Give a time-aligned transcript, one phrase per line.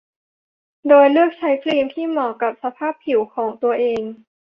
[0.87, 4.01] โดยเลือกใช้ครีมที่เหมาะกับสภาพผิวของตัวเอง